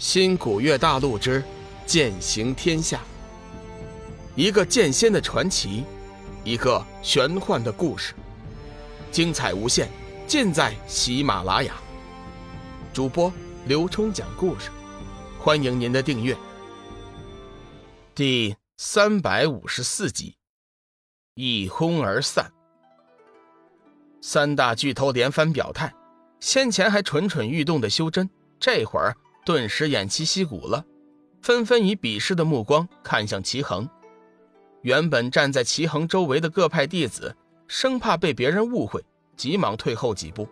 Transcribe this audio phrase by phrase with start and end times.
[0.00, 1.44] 新古月大陆之
[1.84, 3.02] 剑行天下，
[4.34, 5.84] 一个剑仙的传奇，
[6.42, 8.14] 一个玄幻的故事，
[9.12, 9.90] 精彩无限，
[10.26, 11.74] 尽在喜马拉雅。
[12.94, 13.30] 主播
[13.66, 14.70] 刘冲讲故事，
[15.38, 16.34] 欢迎您的订阅。
[18.14, 20.34] 第三百五十四集，
[21.34, 22.50] 一哄而散。
[24.22, 25.92] 三大巨头连番表态，
[26.40, 29.14] 先前还蠢蠢欲动的修真，这会儿。
[29.50, 30.84] 顿时偃旗息鼓了，
[31.42, 33.88] 纷纷以鄙视的目光看向齐恒。
[34.82, 37.34] 原本站在齐恒周围的各派弟子，
[37.66, 39.04] 生怕被别人误会，
[39.36, 40.48] 急忙退后几步。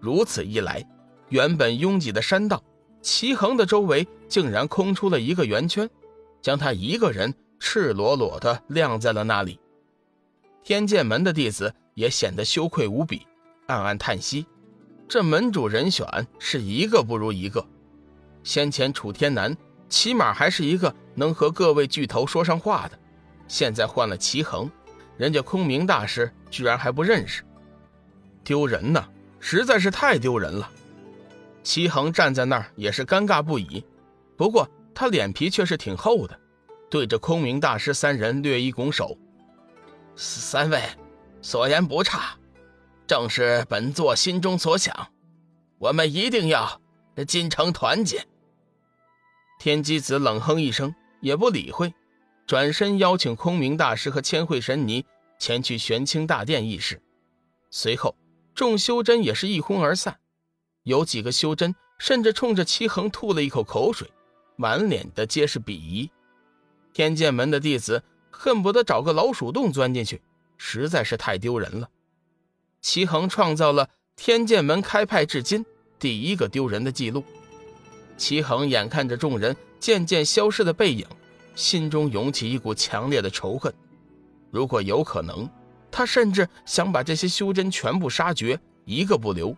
[0.00, 0.82] 如此一来，
[1.28, 2.64] 原本拥挤的山道，
[3.02, 5.86] 齐恒的周围竟然空出了一个圆圈，
[6.40, 9.60] 将他一个人赤裸裸地晾在了那里。
[10.62, 13.26] 天剑门的弟子也显得羞愧无比，
[13.66, 14.46] 暗暗叹息：
[15.06, 17.62] 这门主人选是一个不如一个。
[18.44, 19.56] 先前楚天南
[19.88, 22.98] 起码还是一个能和各位巨头说上话的，
[23.48, 24.70] 现在换了齐恒，
[25.16, 27.42] 人家空明大师居然还不认识，
[28.44, 29.08] 丢人呐！
[29.40, 30.70] 实在是太丢人了。
[31.62, 33.84] 齐恒站在那儿也是尴尬不已，
[34.36, 36.38] 不过他脸皮却是挺厚的，
[36.90, 39.16] 对着空明大师三人略一拱手
[40.16, 40.82] ：“三位
[41.40, 42.36] 所言不差，
[43.06, 44.94] 正是本座心中所想，
[45.78, 46.80] 我们一定要
[47.26, 48.26] 金城团结。”
[49.64, 51.94] 天机子冷哼一声，也不理会，
[52.46, 55.06] 转身邀请空明大师和千惠神尼
[55.38, 57.00] 前去玄清大殿议事。
[57.70, 58.14] 随后，
[58.54, 60.18] 众修真也是一哄而散，
[60.82, 64.06] 有几个修真甚至冲着齐恒吐了一口口水，
[64.56, 66.10] 满脸的皆是鄙夷。
[66.92, 70.20] 天剑门的弟子恨不得找个老鼠洞钻进去，
[70.58, 71.88] 实在是太丢人了。
[72.82, 75.64] 齐恒创造了天剑门开派至今
[75.98, 77.24] 第一个丢人的记录。
[78.16, 81.06] 齐恒眼看着众人渐渐消失的背影，
[81.54, 83.72] 心中涌起一股强烈的仇恨。
[84.50, 85.48] 如果有可能，
[85.90, 89.54] 他甚至想把这些修真全部杀绝，一个不留。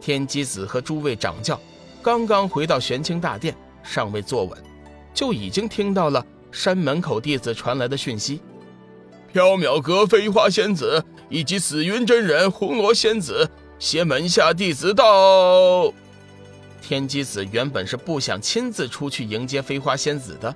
[0.00, 1.58] 天机子和诸位掌教
[2.02, 4.62] 刚刚回到玄清大殿，尚未坐稳，
[5.14, 8.40] 就已经听到了山门口弟子传来的讯息：
[9.32, 15.92] 缥缈阁飞花仙子以及紫云真人、红罗仙子携门下弟子到。
[16.84, 20.54] 天机子原本是不想亲自出去迎接飞花仙子的，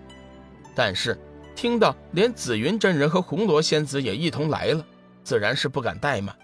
[0.74, 1.18] 但是
[1.56, 4.84] 听到连紫云真人和红罗仙子也一同来了，
[5.24, 6.36] 自然是不敢怠慢，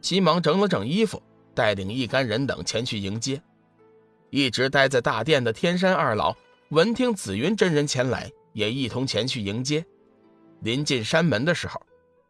[0.00, 1.22] 急忙整了整衣服，
[1.54, 3.40] 带领一干人等前去迎接。
[4.30, 6.36] 一直待在大殿的天山二老
[6.70, 9.86] 闻听紫云真人前来，也一同前去迎接。
[10.62, 11.80] 临近山门的时候，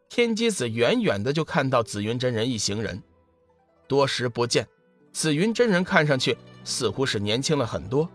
[0.09, 3.01] 天机子远远的就看到紫云真人一行人，
[3.87, 4.67] 多时不见，
[5.11, 6.37] 紫云真人看上去。
[6.69, 8.07] 似乎是年轻了很多，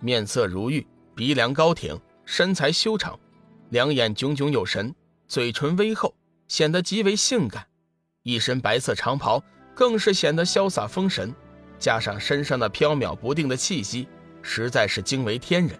[0.00, 3.18] 面色如玉，鼻梁高挺，身材修长，
[3.70, 4.94] 两眼炯炯有神，
[5.26, 6.14] 嘴唇微厚，
[6.46, 7.66] 显得极为性感。
[8.22, 9.42] 一身白色长袍
[9.74, 11.34] 更是显得潇洒风神，
[11.78, 14.06] 加上身上那飘渺不定的气息，
[14.42, 15.78] 实在是惊为天人。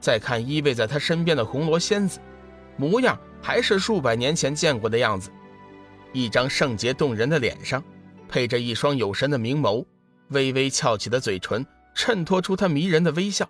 [0.00, 2.18] 再看依偎在他身边的红罗仙子，
[2.78, 5.30] 模样还是数百年前见过的样子，
[6.14, 7.84] 一张圣洁动人的脸上，
[8.26, 9.84] 配着一双有神的明眸。
[10.28, 11.64] 微微翘起的嘴唇
[11.94, 13.48] 衬托出她迷人的微笑，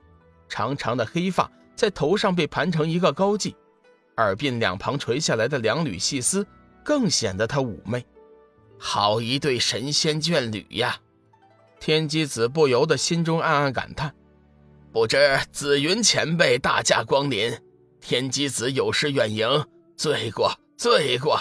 [0.49, 3.55] 长长的黑发在头上被盘成一个高髻，
[4.17, 6.47] 耳鬓两旁垂下来的两缕细丝
[6.85, 8.05] 更显得她妩媚。
[8.79, 10.99] 好一对神仙眷侣呀！
[11.81, 14.15] 天机子不由得心中暗暗感叹：
[14.93, 17.59] 不知紫云前辈大驾光临，
[18.01, 21.41] 天机子有失远迎，罪过罪过。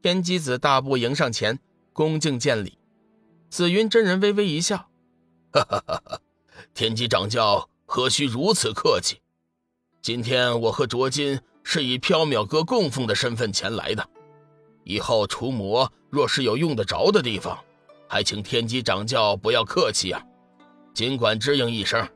[0.00, 1.58] 天机子大步迎上前，
[1.92, 2.77] 恭敬见礼。
[3.50, 4.76] 紫云真人微微一笑
[5.52, 6.20] ：“哈哈哈哈
[6.74, 9.20] 天机掌教何须如此客气？
[10.02, 14.06] 今天我和卓金是以缥缈阁供奉的身份前来的，
[14.84, 17.58] 以后除魔若是有用得着的地方，
[18.06, 20.22] 还请天机掌教不要客气啊，
[20.92, 22.06] 尽管支应一声。”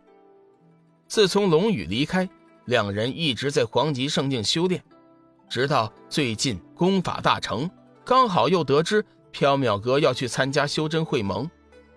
[1.09, 2.29] 自从龙宇离开，
[2.67, 4.83] 两人一直在黄极圣境修炼，
[5.49, 7.71] 直到最近功法大成，
[8.05, 9.05] 刚好又得知。
[9.33, 11.51] 缥缈阁要去参加修真会盟，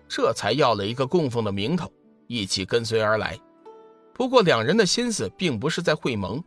[0.08, 1.92] 这才要了一个供奉的名头，
[2.26, 3.38] 一起跟随而来。
[4.14, 6.42] 不过两人的心思并不是在会盟，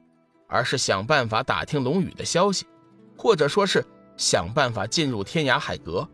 [0.47, 2.65] 而是想办法打听龙宇的消息，
[3.15, 3.85] 或者说是
[4.17, 6.07] 想办法进入天涯海阁。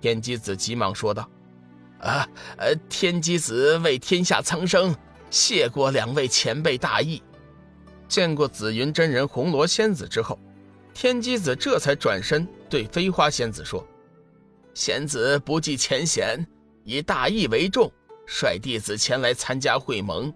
[0.00, 1.30] 天机子急忙说道
[2.02, 4.94] ：“啊，呃，天机子为天下苍生，
[5.30, 7.22] 谢过两位前辈大义。”
[8.06, 10.38] 见过紫云真人、红罗仙子之后，
[10.92, 12.46] 天机子这才转身。
[12.74, 13.86] 对飞花仙子说
[14.74, 16.44] ：“仙子不计前嫌，
[16.82, 17.88] 以大义为重，
[18.26, 20.34] 率弟子前来参加会盟。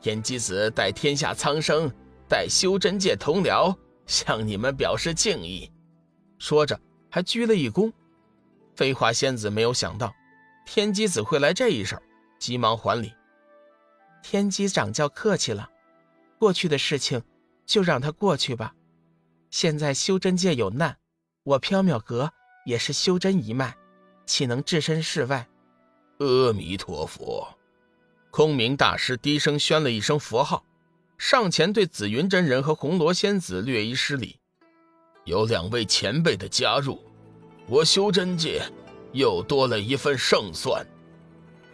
[0.00, 1.90] 天机子代天下苍生，
[2.28, 3.76] 代修真界同僚
[4.06, 5.68] 向你们表示敬意。
[6.38, 6.80] 说着，
[7.10, 7.92] 还鞠了一躬。
[8.76, 10.14] 飞花仙子没有想到
[10.64, 12.00] 天机子会来这一手，
[12.38, 13.12] 急忙还礼
[14.22, 15.68] ：“天机掌教客气了，
[16.38, 17.20] 过去的事情
[17.66, 18.72] 就让它过去吧。
[19.50, 20.96] 现在修真界有难，
[21.44, 22.32] 我缥缈阁
[22.64, 23.76] 也是修真一脉，
[24.26, 25.46] 岂能置身事外？”
[26.18, 27.46] 阿弥陀佛。
[28.30, 30.64] 空明大师低声宣了一声佛号，
[31.18, 34.40] 上前对紫云真人和红罗仙子略一施礼。
[35.24, 37.00] 有两位前辈的加入，
[37.68, 38.62] 我修真界
[39.12, 40.84] 又多了一份胜算。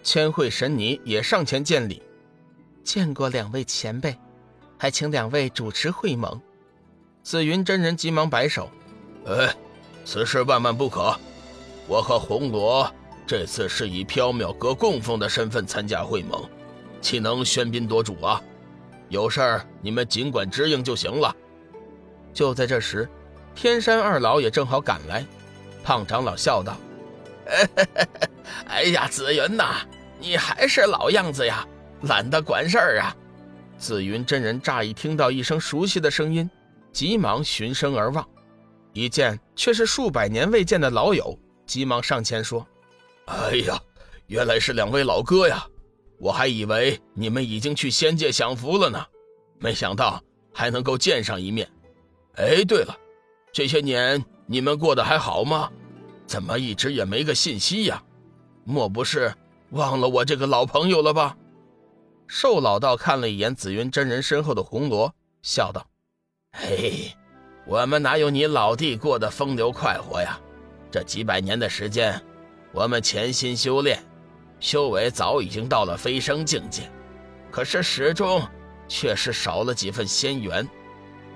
[0.02, 2.02] 千惠神尼也上前见礼，
[2.84, 4.18] 见过两位前辈，
[4.78, 6.40] 还请两位主持会盟。
[7.22, 8.70] 紫云真人急忙摆手
[9.30, 9.54] ：“哎，
[10.04, 11.14] 此事万万不可！
[11.86, 12.90] 我和红罗。”
[13.26, 16.42] 这次是以缥缈阁供奉的身份参加会盟，
[17.00, 18.42] 岂能喧宾夺主啊？
[19.08, 21.32] 有事儿你们尽管支应就行了。
[22.34, 23.08] 就在这时，
[23.54, 25.24] 天山二老也正好赶来。
[25.84, 26.76] 胖长老笑道
[28.66, 29.76] ：“哎呀，紫云呐，
[30.18, 31.64] 你还是老样子呀，
[32.02, 33.14] 懒得管事儿啊。”
[33.78, 36.50] 紫云真人乍一听到一声熟悉的声音，
[36.92, 38.28] 急忙循声而望，
[38.92, 42.66] 一见却是数百年未见的老友，急忙上前说。
[43.26, 43.80] 哎呀，
[44.26, 45.66] 原来是两位老哥呀！
[46.18, 49.02] 我还以为你们已经去仙界享福了呢，
[49.58, 50.22] 没想到
[50.52, 51.70] 还能够见上一面。
[52.34, 52.94] 哎，对了，
[53.52, 55.70] 这些年你们过得还好吗？
[56.26, 58.02] 怎么一直也没个信息呀？
[58.64, 59.34] 莫不是
[59.70, 61.36] 忘了我这个老朋友了吧？
[62.26, 65.12] 瘦老道看了一眼紫云真人身后的红罗，
[65.42, 65.84] 笑道
[66.52, 67.12] ：“嘿，
[67.66, 70.38] 我们哪有你老弟过得风流快活呀？
[70.90, 72.20] 这几百年的时间。”
[72.72, 74.00] 我们潜心修炼，
[74.60, 76.88] 修为早已经到了飞升境界，
[77.50, 78.40] 可是始终
[78.86, 80.64] 却是少了几分仙缘，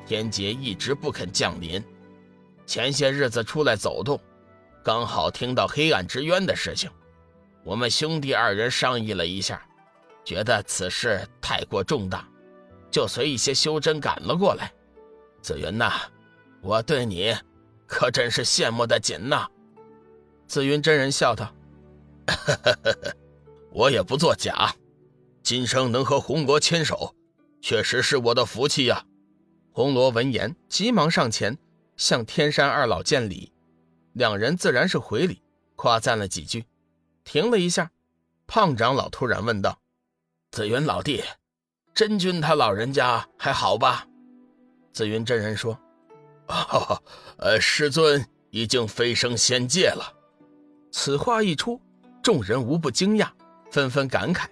[0.07, 1.83] 天劫一直不肯降临。
[2.67, 4.17] 前些日子出来走动，
[4.85, 6.89] 刚好听到黑暗之渊的事情，
[7.65, 9.61] 我们兄弟二人商议了一下，
[10.25, 12.25] 觉得此事太过重大，
[12.93, 14.73] 就随一些修真赶了过来。
[15.43, 15.95] 紫云呐，
[16.65, 17.37] 我对你
[17.87, 19.47] 可真是羡慕的紧呐。
[20.47, 21.55] 紫云真人笑道
[23.71, 24.75] ：“我也不作假，
[25.43, 27.15] 今生能和红罗牵手，
[27.61, 29.05] 确实是我的福气呀。”
[29.73, 31.59] 红罗闻言，急忙上前
[31.99, 33.53] 向天山二老见礼，
[34.15, 35.43] 两人自然是回礼，
[35.77, 36.65] 夸赞了几句。
[37.25, 37.91] 停了一下，
[38.47, 39.79] 胖长老突然问道
[40.53, 41.23] ：“紫云老弟，
[41.93, 44.07] 真君他老人家还好吧？”
[44.95, 45.79] 紫云真人说
[46.47, 47.03] ：“啊 哈
[47.39, 50.13] 呃，师尊已经飞升仙界了。”
[50.93, 51.81] 此话一出，
[52.23, 53.29] 众人无不惊讶，
[53.71, 54.47] 纷纷感慨。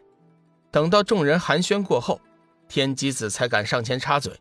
[0.71, 2.21] 等到众人寒暄过后，
[2.69, 4.33] 天机子才敢上前插嘴：“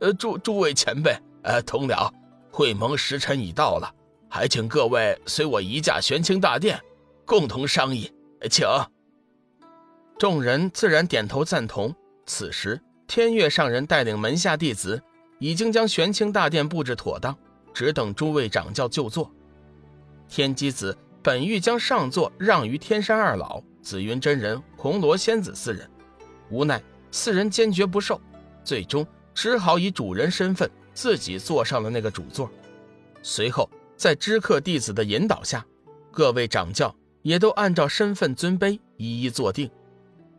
[0.00, 2.10] 呃，诸诸位前辈，呃，同僚，
[2.50, 3.94] 会盟时辰已到了，
[4.28, 6.80] 还请各位随我移驾玄清大殿，
[7.24, 8.12] 共同商议，
[8.50, 8.66] 请。”
[10.18, 11.94] 众人自然点头赞同。
[12.26, 15.00] 此时，天月上人带领门下弟子，
[15.38, 17.36] 已经将玄清大殿布置妥当，
[17.72, 19.30] 只等诸位掌教就座。
[20.28, 20.96] 天机子。
[21.20, 25.86] 本欲将上座让于天山二老、紫云真人、红罗仙子四人，
[26.48, 26.80] 无奈
[27.10, 28.18] 四人坚决不受，
[28.64, 32.48] 最终只好以主人身份自己坐上了那个主座。
[33.20, 35.66] 随后，在知客弟子的引导下，
[36.10, 39.68] 各位掌教也都按照身份尊卑一一坐定。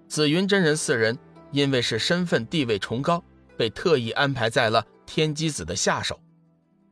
[0.07, 1.15] 紫云真人四人
[1.51, 3.23] 因为是身份地位崇高，
[3.59, 6.17] 被特意安排在了天机子的下手。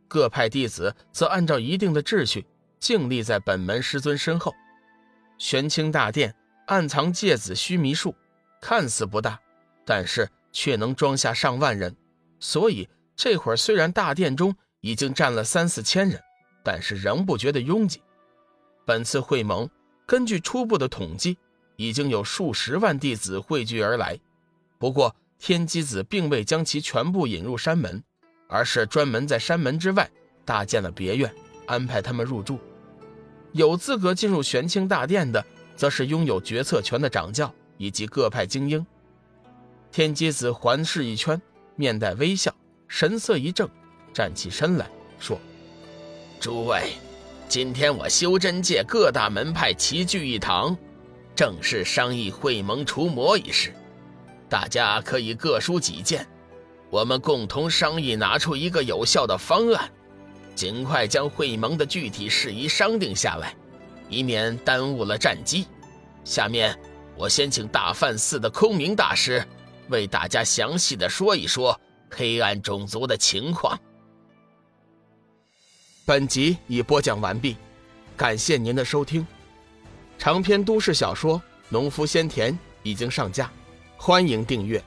[0.10, 2.46] 各派弟子则按照一定的秩序。
[2.78, 4.54] 静立在本门师尊身后，
[5.40, 6.36] 玄清大殿
[6.68, 8.14] 暗藏芥子须弥树，
[8.62, 9.40] 看似不大，
[9.84, 11.96] 但是却能装下上万人。
[12.40, 16.22] 所以这会儿虽然大殿中已经站了三四千人，
[16.64, 18.02] 但是仍不觉得拥挤。
[18.86, 19.68] 本次会盟，
[20.06, 21.38] 根据初步的统计，
[21.78, 24.20] 已经有数十万弟子汇聚而来。
[24.78, 28.04] 不过天机子并未将其全部引入山门，
[28.48, 30.10] 而是专门在山门之外
[30.44, 31.34] 搭建了别院。
[31.68, 32.60] 安排他们入住，
[33.52, 38.86] 有资格进入玄清大殿的，则是拥有决策权的掌教以及各派精英。
[39.92, 41.42] 天机子环视一圈，
[41.76, 42.56] 面带微笑，
[42.88, 43.70] 神色一正，
[44.14, 44.90] 站起身来
[45.20, 45.38] 说
[46.40, 46.94] ：“诸位，
[47.50, 50.78] 今天我修真界各大门派齐聚一堂，
[51.36, 53.74] 正式商议会盟除魔一事。
[54.50, 56.26] 大家可以各抒己见，
[56.90, 59.92] 我们共同商议，拿出一个有效的方案。”
[60.56, 63.56] 尽快将会盟的具体事宜商定下来，
[64.10, 65.68] 以免耽误了战机。
[66.24, 66.76] 下面，
[67.16, 69.46] 我先请大梵寺的空明大师
[69.90, 73.80] 为大家详细的说一说黑暗种族的情况。
[76.06, 77.56] 本集已播讲完毕，
[78.16, 79.28] 感谢您的收听。
[80.18, 81.38] 长篇都市小说
[81.70, 82.52] 《农夫先田》
[82.82, 83.52] 已经上架，
[83.98, 84.82] 欢迎订阅。